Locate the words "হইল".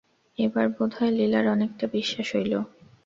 2.35-2.53